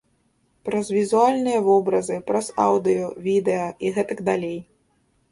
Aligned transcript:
Праз 0.67 0.87
візуальныя 0.97 1.59
вобразы, 1.67 2.15
праз 2.29 2.47
аўдыё, 2.65 3.09
відэа 3.27 3.67
і 3.85 3.93
гэтак 3.99 4.23
далей. 4.31 4.57